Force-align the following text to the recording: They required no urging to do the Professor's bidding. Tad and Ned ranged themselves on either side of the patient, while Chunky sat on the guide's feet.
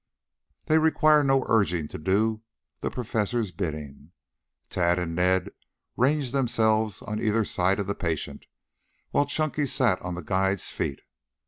They 0.65 0.79
required 0.79 1.25
no 1.27 1.45
urging 1.47 1.87
to 1.89 1.99
do 1.99 2.41
the 2.79 2.89
Professor's 2.89 3.51
bidding. 3.51 4.13
Tad 4.67 4.97
and 4.97 5.13
Ned 5.13 5.51
ranged 5.95 6.33
themselves 6.33 7.03
on 7.03 7.19
either 7.21 7.45
side 7.45 7.79
of 7.79 7.85
the 7.85 7.93
patient, 7.93 8.47
while 9.11 9.27
Chunky 9.27 9.67
sat 9.67 10.01
on 10.01 10.15
the 10.15 10.21
guide's 10.23 10.71
feet. 10.71 11.01